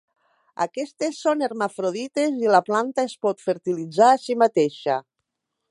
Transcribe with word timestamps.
Aquestes 0.63 1.19
són 1.25 1.43
hermafrodites, 1.47 2.41
i 2.47 2.49
la 2.55 2.63
planta 2.71 3.07
es 3.11 3.15
pot 3.27 3.47
fertilitzar 3.49 4.13
a 4.15 4.19
si 4.25 4.39
mateixa. 4.45 4.99